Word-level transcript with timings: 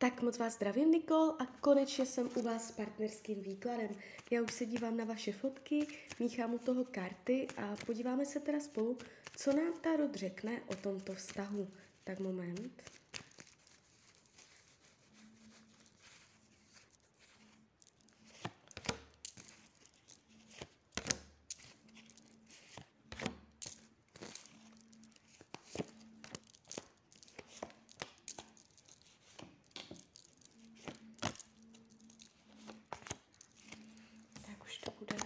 Tak 0.00 0.22
moc 0.22 0.38
vás 0.38 0.54
zdravím, 0.54 0.90
Nikol, 0.90 1.34
a 1.38 1.46
konečně 1.60 2.06
jsem 2.06 2.30
u 2.36 2.42
vás 2.42 2.68
s 2.68 2.72
partnerským 2.72 3.42
výkladem. 3.42 3.88
Já 4.30 4.42
už 4.42 4.52
se 4.52 4.66
dívám 4.66 4.96
na 4.96 5.04
vaše 5.04 5.32
fotky, 5.32 5.86
míchám 6.18 6.54
u 6.54 6.58
toho 6.58 6.84
karty 6.84 7.46
a 7.56 7.76
podíváme 7.86 8.26
se 8.26 8.40
teda 8.40 8.60
spolu, 8.60 8.98
co 9.36 9.52
nám 9.52 9.72
Tarot 9.80 10.14
řekne 10.14 10.60
o 10.66 10.74
tomto 10.74 11.14
vztahu. 11.14 11.68
Tak 12.04 12.18
moment. 12.18 12.82
Tak 34.46 34.64
už 34.64 34.78
to 34.78 34.90
bude. 34.98 35.16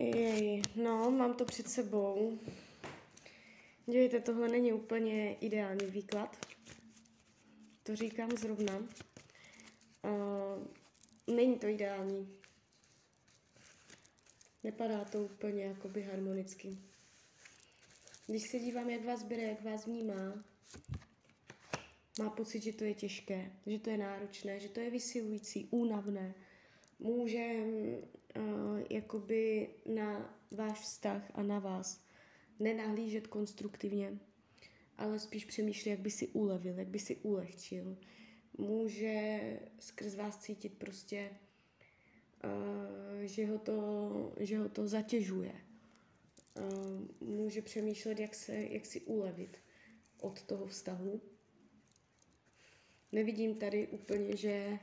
Jej, 0.00 0.62
no, 0.76 1.10
mám 1.10 1.34
to 1.34 1.44
před 1.44 1.68
sebou. 1.68 2.38
Dívejte, 3.86 4.20
tohle 4.20 4.48
není 4.48 4.72
úplně 4.72 5.34
ideální 5.34 5.86
výklad. 5.86 6.46
To 7.82 7.96
říkám 7.96 8.30
zrovna. 8.30 8.78
Uh, 8.78 10.66
není 11.34 11.58
to 11.58 11.66
ideální. 11.66 12.38
Nepadá 14.64 15.04
to 15.04 15.22
úplně 15.22 15.64
jakoby 15.64 16.02
harmonicky. 16.02 16.78
Když 18.26 18.50
se 18.50 18.58
dívám, 18.58 18.90
jak 18.90 19.04
vás 19.04 19.22
bere, 19.22 19.42
jak 19.42 19.62
vás 19.62 19.86
vnímá, 19.86 20.44
má 22.18 22.30
pocit, 22.30 22.62
že 22.62 22.72
to 22.72 22.84
je 22.84 22.94
těžké, 22.94 23.52
že 23.66 23.78
to 23.78 23.90
je 23.90 23.98
náročné, 23.98 24.60
že 24.60 24.68
to 24.68 24.80
je 24.80 24.90
vysilující, 24.90 25.68
únavné. 25.70 26.34
Může 27.00 27.54
uh, 28.36 28.80
jakoby 28.90 29.68
na 29.86 30.38
váš 30.50 30.80
vztah 30.80 31.30
a 31.34 31.42
na 31.42 31.58
vás 31.58 32.04
nenahlížet 32.58 33.26
konstruktivně, 33.26 34.18
ale 34.98 35.18
spíš 35.18 35.44
přemýšlet, 35.44 35.90
jak 35.90 36.00
by 36.00 36.10
si 36.10 36.28
ulevil, 36.28 36.78
jak 36.78 36.88
by 36.88 36.98
si 36.98 37.16
ulehčil. 37.16 37.96
Může 38.58 39.40
skrz 39.78 40.14
vás 40.14 40.38
cítit 40.38 40.78
prostě, 40.78 41.30
uh, 42.44 43.22
že, 43.22 43.46
ho 43.46 43.58
to, 43.58 44.32
že 44.40 44.58
ho 44.58 44.68
to 44.68 44.88
zatěžuje. 44.88 45.54
Uh, 46.54 47.28
může 47.28 47.62
přemýšlet, 47.62 48.20
jak, 48.20 48.34
se, 48.34 48.54
jak 48.54 48.86
si 48.86 49.00
ulevit 49.00 49.56
od 50.20 50.42
toho 50.42 50.66
vztahu. 50.66 51.20
Nevidím 53.12 53.54
tady 53.54 53.86
úplně, 53.86 54.36
že 54.36 54.78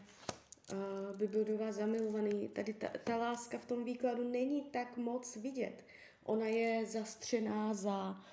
by 1.18 1.28
byl 1.28 1.46
do 1.46 1.58
vás 1.58 1.76
zamilovaný. 1.76 2.48
Tady 2.48 2.74
ta, 2.74 2.88
ta 3.04 3.18
láska 3.18 3.58
v 3.58 3.66
tom 3.66 3.84
výkladu 3.84 4.30
není 4.30 4.62
tak 4.62 4.98
moc 4.98 5.36
vidět. 5.36 5.86
Ona 6.24 6.46
je 6.46 6.86
zastřená 6.86 7.74
za 7.74 8.26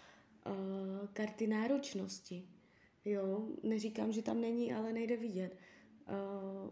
uh, 0.46 1.08
karty 1.12 1.46
náročnosti. 1.46 2.48
Jo, 3.04 3.48
neříkám, 3.62 4.12
že 4.12 4.22
tam 4.22 4.40
není, 4.40 4.74
ale 4.74 4.92
nejde 4.92 5.16
vidět. 5.16 5.56
Uh, 6.08 6.70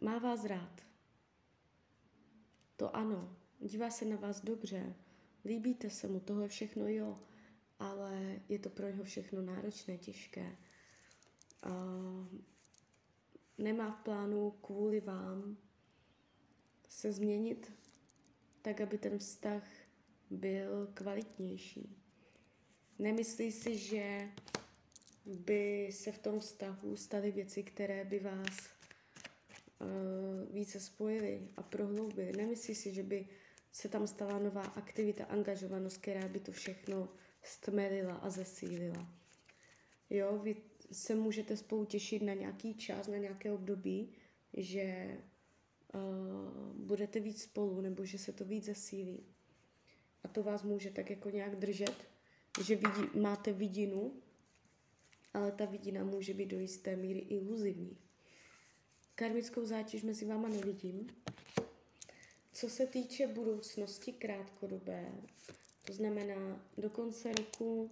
má 0.00 0.18
vás 0.18 0.44
rád. 0.44 0.80
To 2.76 2.96
ano. 2.96 3.36
Dívá 3.60 3.90
se 3.90 4.04
na 4.04 4.16
vás 4.16 4.40
dobře. 4.40 4.94
Líbíte 5.44 5.90
se 5.90 6.08
mu, 6.08 6.20
tohle 6.20 6.48
všechno 6.48 6.88
jo. 6.88 7.18
Ale 7.78 8.40
je 8.48 8.58
to 8.58 8.70
pro 8.70 8.86
něho 8.86 9.04
všechno 9.04 9.42
náročné, 9.42 9.98
těžké. 9.98 10.56
Uh, 11.66 12.40
nemá 13.60 13.90
v 13.90 14.04
plánu 14.04 14.50
kvůli 14.50 15.00
vám 15.00 15.56
se 16.88 17.12
změnit 17.12 17.72
tak, 18.62 18.80
aby 18.80 18.98
ten 18.98 19.18
vztah 19.18 19.62
byl 20.30 20.90
kvalitnější. 20.94 21.96
Nemyslí 22.98 23.52
si, 23.52 23.78
že 23.78 24.28
by 25.26 25.88
se 25.92 26.12
v 26.12 26.18
tom 26.18 26.40
vztahu 26.40 26.96
staly 26.96 27.30
věci, 27.30 27.62
které 27.62 28.04
by 28.04 28.18
vás 28.18 28.70
uh, 29.80 30.54
více 30.54 30.80
spojily 30.80 31.48
a 31.56 31.62
prohloubily. 31.62 32.32
Nemyslí 32.36 32.74
si, 32.74 32.94
že 32.94 33.02
by 33.02 33.28
se 33.72 33.88
tam 33.88 34.06
stala 34.06 34.38
nová 34.38 34.62
aktivita, 34.62 35.24
angažovanost, 35.24 35.98
která 35.98 36.28
by 36.28 36.40
to 36.40 36.52
všechno 36.52 37.08
stmelila 37.42 38.14
a 38.14 38.30
zesílila. 38.30 39.08
Jo, 40.10 40.38
vy 40.38 40.56
se 40.92 41.14
můžete 41.14 41.56
spolu 41.56 41.84
těšit 41.84 42.22
na 42.22 42.34
nějaký 42.34 42.74
čas, 42.74 43.06
na 43.06 43.16
nějaké 43.16 43.52
období, 43.52 44.12
že 44.54 45.16
uh, 45.94 46.76
budete 46.76 47.20
víc 47.20 47.42
spolu 47.42 47.80
nebo 47.80 48.04
že 48.04 48.18
se 48.18 48.32
to 48.32 48.44
víc 48.44 48.64
zesílí. 48.64 49.24
A 50.24 50.28
to 50.28 50.42
vás 50.42 50.62
může 50.62 50.90
tak 50.90 51.10
jako 51.10 51.30
nějak 51.30 51.56
držet, 51.56 52.08
že 52.64 52.76
vidí, 52.76 53.20
máte 53.20 53.52
vidinu, 53.52 54.12
ale 55.34 55.52
ta 55.52 55.64
vidina 55.64 56.04
může 56.04 56.34
být 56.34 56.46
do 56.46 56.58
jisté 56.58 56.96
míry 56.96 57.18
iluzivní. 57.18 57.96
Karmickou 59.14 59.66
zátěž 59.66 60.02
mezi 60.02 60.24
váma 60.24 60.48
nevidím. 60.48 61.06
Co 62.52 62.68
se 62.68 62.86
týče 62.86 63.26
budoucnosti 63.26 64.12
krátkodobé, 64.12 65.12
to 65.86 65.92
znamená 65.92 66.66
do 66.78 66.90
konce 66.90 67.32
roku 67.32 67.90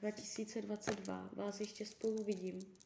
2022 0.00 1.30
vás 1.32 1.60
ještě 1.60 1.86
spolu 1.86 2.24
vidím. 2.24 2.76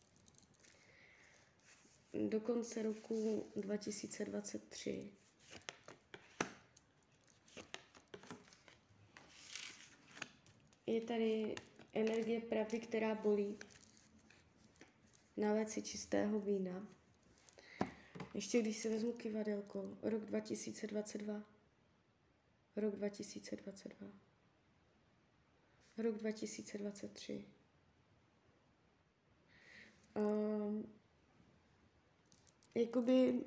Do 2.29 2.41
konce 2.41 2.83
roku 2.83 3.47
2023 3.57 5.13
je 10.87 11.01
tady 11.01 11.55
energie 11.93 12.41
pravdy, 12.41 12.79
která 12.79 13.15
bolí. 13.15 13.59
Nalec 15.37 15.71
si 15.71 15.83
čistého 15.83 16.41
vína. 16.41 16.87
Ještě 18.35 18.63
když 18.63 18.77
si 18.77 18.89
vezmu 18.89 19.13
kivadelko, 19.13 19.99
rok 20.03 20.25
2022. 20.25 21.45
Rok 22.77 22.97
2022 22.97 24.32
rok 26.03 26.19
2023. 26.19 27.45
Um, 30.17 30.87
jakoby 32.75 33.45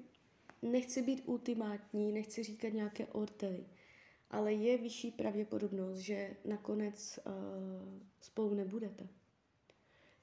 nechci 0.61 1.01
být 1.01 1.23
ultimátní, 1.25 2.11
nechci 2.11 2.43
říkat 2.43 2.69
nějaké 2.73 3.05
ortely, 3.07 3.65
ale 4.31 4.53
je 4.53 4.77
vyšší 4.77 5.11
pravděpodobnost, 5.11 5.97
že 5.97 6.35
nakonec 6.45 7.19
uh, 7.25 7.33
spolu 8.21 8.53
nebudete. 8.53 9.07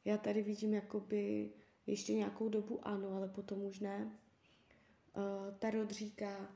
Já 0.04 0.18
tady 0.18 0.42
vidím 0.42 0.74
jakoby 0.74 1.50
ještě 1.86 2.12
nějakou 2.14 2.48
dobu 2.48 2.86
ano, 2.88 3.16
ale 3.16 3.28
potom 3.28 3.62
už 3.64 3.80
ne. 3.80 4.18
Uh, 5.16 5.54
Tarot 5.58 5.90
říká, 5.90 6.54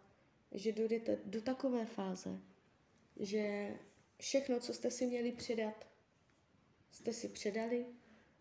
že 0.53 0.73
dojdete 0.73 1.19
do 1.25 1.43
takové 1.43 1.87
fáze, 1.87 2.41
že 3.21 3.75
všechno, 4.19 4.61
co 4.61 4.75
jste 4.75 4.91
si 4.91 5.07
měli 5.07 5.33
předat, 5.33 5.87
jste 6.91 7.13
si 7.13 7.29
předali. 7.29 7.87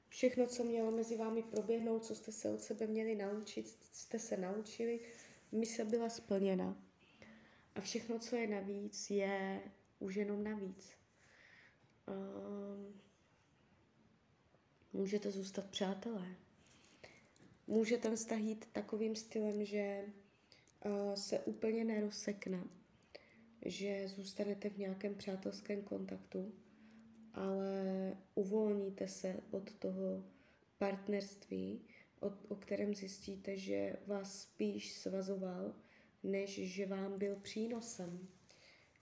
Všechno, 0.08 0.48
co 0.48 0.64
mělo 0.64 0.92
mezi 0.92 1.18
vámi 1.18 1.44
proběhnout, 1.44 2.06
co 2.06 2.16
jste 2.16 2.32
se 2.32 2.50
od 2.50 2.62
sebe 2.62 2.88
měli 2.88 3.16
naučit, 3.16 3.68
jste 3.94 4.20
se 4.20 4.38
naučili. 4.38 5.00
Mise 5.52 5.86
byla 5.86 6.10
splněna. 6.10 6.78
A 7.76 7.82
všechno, 7.82 8.20
co 8.20 8.36
je 8.36 8.48
navíc, 8.48 9.10
je 9.10 9.62
už 10.00 10.16
jenom 10.16 10.44
navíc. 10.44 10.92
Um, 12.08 13.02
můžete 14.94 15.32
zůstat 15.32 15.70
přátelé. 15.70 16.36
Může 17.68 17.98
ten 17.98 18.16
vztah 18.16 18.40
jít 18.40 18.66
takovým 18.72 19.16
stylem, 19.16 19.66
že 19.66 20.06
uh, 20.86 21.14
se 21.16 21.40
úplně 21.40 21.84
nerozsekne 21.84 22.64
že 23.66 24.08
zůstanete 24.08 24.70
v 24.70 24.78
nějakém 24.78 25.16
přátelském 25.16 25.82
kontaktu, 25.82 26.54
ale 27.34 28.18
uvolníte 28.36 29.08
se 29.08 29.40
od 29.52 29.74
toho 29.74 30.24
partnerství, 30.78 31.82
o, 32.20 32.32
o 32.48 32.56
kterém 32.56 32.96
zjistíte, 32.96 33.58
že 33.58 33.96
vás 34.08 34.42
spíš 34.42 34.94
svazoval, 34.94 35.76
než 36.24 36.74
že 36.74 36.86
vám 36.86 37.20
byl 37.20 37.36
přínosem. 37.36 38.28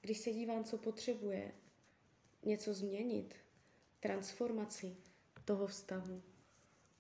Když 0.01 0.17
se 0.17 0.31
dívám, 0.31 0.63
co 0.63 0.77
potřebuje, 0.77 1.51
něco 2.45 2.73
změnit, 2.73 3.35
transformaci 3.99 4.97
toho 5.45 5.67
vztahu, 5.67 6.23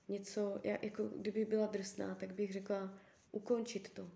něco, 0.07 0.59
já, 0.63 0.77
jako 0.81 1.03
kdyby 1.03 1.45
byla 1.45 1.67
drsná, 1.67 2.15
tak 2.15 2.33
bych 2.33 2.53
řekla 2.53 2.99
ukončit 3.31 3.89
to. 3.89 4.11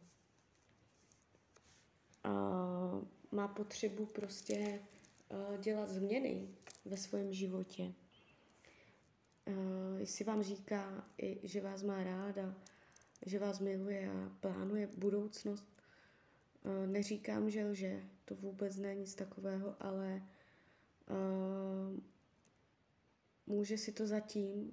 A 2.23 2.66
má 3.37 3.47
potřebu 3.47 4.05
prostě 4.05 4.79
uh, 5.29 5.57
dělat 5.57 5.89
změny 5.89 6.47
ve 6.85 6.97
svém 6.97 7.33
životě. 7.33 7.93
Uh, 9.47 9.53
jestli 9.97 10.25
vám 10.25 10.43
říká, 10.43 11.07
i, 11.17 11.39
že 11.43 11.61
vás 11.61 11.83
má 11.83 12.03
ráda, 12.03 12.55
že 13.25 13.39
vás 13.39 13.59
miluje 13.59 14.11
a 14.11 14.31
plánuje 14.39 14.87
budoucnost, 14.97 15.67
uh, 16.63 16.87
neříkám, 16.87 17.49
že 17.49 17.65
lže, 17.65 18.03
to 18.25 18.35
vůbec 18.35 18.77
není 18.77 18.99
nic 18.99 19.15
takového, 19.15 19.75
ale 19.79 20.21
může 23.47 23.77
si 23.77 23.91
to 23.91 24.07
zatím, 24.07 24.71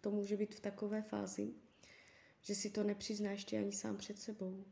to 0.00 0.10
může 0.10 0.36
být 0.36 0.54
v 0.54 0.60
takové 0.60 1.02
fázi, 1.02 1.54
že 2.40 2.54
si 2.54 2.70
to 2.70 2.84
nepřizná 2.84 3.30
ještě 3.30 3.58
ani 3.58 3.72
sám 3.72 3.96
před 3.96 4.18
sebou. 4.18 4.64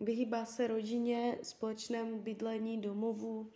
Vyhýbá 0.00 0.44
se 0.44 0.66
rodině, 0.66 1.38
společnému 1.42 2.20
bydlení, 2.20 2.80
domovu, 2.80 3.40
uh, 3.40 3.48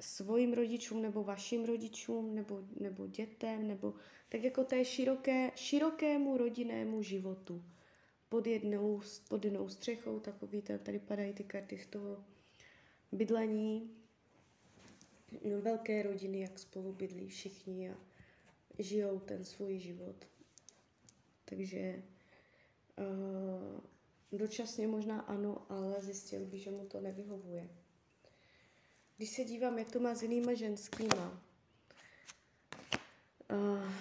svým 0.00 0.52
rodičům 0.52 1.02
nebo 1.02 1.24
vašim 1.24 1.64
rodičům 1.64 2.34
nebo, 2.34 2.64
nebo 2.80 3.06
dětem, 3.06 3.68
nebo 3.68 3.94
tak 4.28 4.44
jako 4.44 4.64
té 4.64 4.84
široké, 4.84 5.50
širokému 5.54 6.36
rodinnému 6.36 7.02
životu. 7.02 7.64
Pod 8.28 8.46
jednou, 8.46 9.00
pod 9.28 9.44
jednou 9.44 9.68
střechou, 9.68 10.20
takový, 10.20 10.62
tady 10.62 10.98
padají 10.98 11.32
ty 11.32 11.44
karty 11.44 11.78
z 11.78 11.86
toho 11.86 12.24
bydlení, 13.12 13.90
no, 15.50 15.60
velké 15.60 16.02
rodiny, 16.02 16.40
jak 16.40 16.58
spolu 16.58 16.92
bydlí 16.92 17.28
všichni 17.28 17.90
a 17.90 17.96
žijou 18.78 19.20
ten 19.20 19.44
svůj 19.44 19.78
život. 19.78 20.16
Takže 21.44 22.02
uh, 22.98 23.80
dočasně 24.32 24.88
možná 24.88 25.20
ano, 25.20 25.66
ale 25.68 26.00
zjistil 26.00 26.44
by, 26.44 26.58
že 26.58 26.70
mu 26.70 26.86
to 26.86 27.00
nevyhovuje. 27.00 27.68
Když 29.16 29.30
se 29.30 29.44
dívám, 29.44 29.78
jak 29.78 29.92
to 29.92 30.00
má 30.00 30.14
s 30.14 30.22
jinýma 30.22 30.54
ženskýma, 30.54 31.42
uh, 33.50 33.92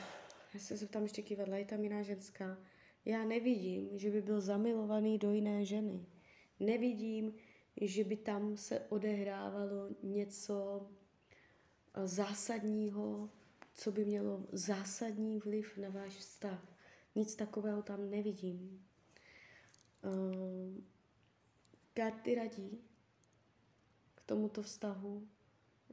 já 0.54 0.60
se 0.60 0.78
zeptám 0.78 1.04
ještě 1.04 1.22
kývadla, 1.22 1.58
je 1.58 1.66
tam 1.66 1.84
jiná 1.84 2.02
ženská, 2.02 2.58
já 3.06 3.24
nevidím, 3.24 3.90
že 3.94 4.10
by 4.10 4.22
byl 4.22 4.42
zamilovaný 4.42 5.18
do 5.18 5.32
jiné 5.32 5.66
ženy. 5.66 6.06
Nevidím, 6.60 7.34
že 7.82 8.04
by 8.04 8.18
tam 8.18 8.58
se 8.58 8.80
odehrávalo 8.80 9.90
něco 10.04 10.88
zásadního, 12.04 13.30
co 13.74 13.92
by 13.92 14.06
mělo 14.06 14.46
zásadní 14.52 15.40
vliv 15.40 15.78
na 15.78 15.90
váš 15.90 16.14
vztah. 16.14 16.78
Nic 17.16 17.36
takového 17.36 17.82
tam 17.82 18.10
nevidím. 18.10 18.86
Uh, 20.04 20.84
karty 21.94 22.36
radí 22.36 22.82
k 24.16 24.22
tomuto 24.22 24.62
vztahu, 24.64 25.28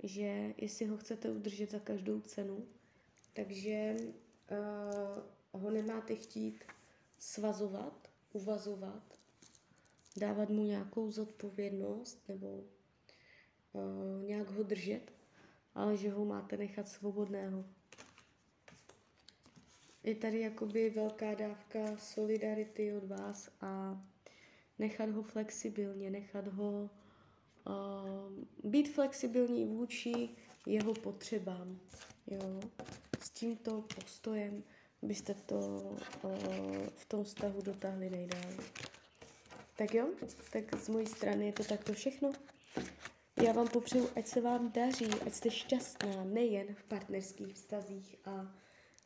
že 0.02 0.55
jestli 0.56 0.87
ho 0.87 0.96
chcete 0.96 1.31
udržet 1.31 1.70
za 1.70 1.78
každou 1.78 2.20
cenu, 2.20 2.66
takže 3.32 3.96
uh, 5.52 5.62
ho 5.62 5.70
nemáte 5.70 6.14
chtít 6.14 6.64
svazovat, 7.19 8.08
uvazovat, 8.32 9.19
dávat 10.16 10.49
mu 10.49 10.62
nějakou 10.62 11.10
zodpovědnost 11.10 12.28
nebo 12.28 12.64
uh, 13.72 14.25
nějak 14.25 14.50
ho 14.50 14.62
držet, 14.62 15.12
ale 15.75 15.96
že 15.96 16.10
ho 16.10 16.25
máte 16.25 16.56
nechat 16.56 16.88
svobodného. 16.88 17.64
Je 20.08 20.14
tady 20.14 20.40
jakoby 20.40 20.90
velká 20.90 21.34
dávka 21.34 21.78
solidarity 21.99 22.93
od 22.93 23.05
vás 23.05 23.50
a 23.60 24.02
nechat 24.78 25.10
ho 25.10 25.22
flexibilně, 25.22 26.10
nechat 26.10 26.46
ho 26.46 26.90
uh, 27.69 28.70
být 28.70 28.88
flexibilní 28.94 29.64
vůči 29.64 30.28
jeho 30.66 30.94
potřebám. 30.94 31.81
Jo? 32.26 32.60
S 33.20 33.31
tímto 33.31 33.84
postojem 33.94 34.62
byste 35.02 35.34
to 35.34 35.58
uh, 36.22 36.32
v 36.96 37.06
tom 37.08 37.25
vztahu 37.25 37.62
dotáhli 37.62 38.10
nejdál. 38.10 38.52
Tak 39.76 39.94
jo, 39.94 40.08
tak 40.52 40.76
z 40.76 40.88
mojí 40.88 41.06
strany 41.06 41.46
je 41.46 41.52
to 41.52 41.64
takto 41.64 41.93
všechno. 41.93 42.32
Já 43.43 43.52
vám 43.52 43.69
popřeju, 43.69 44.08
ať 44.16 44.26
se 44.26 44.40
vám 44.40 44.72
daří, 44.72 45.10
ať 45.26 45.34
jste 45.34 45.50
šťastná 45.50 46.25
nejen 46.25 46.75
v 46.75 46.82
partnerských 46.82 47.55
vztazích 47.55 48.16
a 48.25 48.55